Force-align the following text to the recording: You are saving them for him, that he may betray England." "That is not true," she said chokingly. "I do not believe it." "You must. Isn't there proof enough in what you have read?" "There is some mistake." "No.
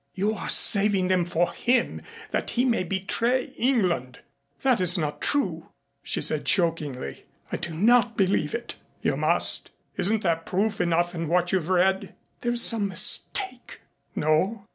You 0.15 0.33
are 0.33 0.49
saving 0.49 1.09
them 1.09 1.25
for 1.25 1.53
him, 1.53 2.01
that 2.31 2.49
he 2.49 2.65
may 2.65 2.83
betray 2.83 3.53
England." 3.55 4.17
"That 4.63 4.81
is 4.81 4.97
not 4.97 5.21
true," 5.21 5.69
she 6.01 6.21
said 6.23 6.43
chokingly. 6.47 7.25
"I 7.51 7.57
do 7.57 7.75
not 7.75 8.17
believe 8.17 8.55
it." 8.55 8.77
"You 9.03 9.15
must. 9.15 9.69
Isn't 9.97 10.23
there 10.23 10.37
proof 10.37 10.81
enough 10.81 11.13
in 11.13 11.27
what 11.27 11.51
you 11.51 11.59
have 11.59 11.69
read?" 11.69 12.15
"There 12.41 12.51
is 12.53 12.63
some 12.63 12.87
mistake." 12.87 13.81
"No. 14.15 14.65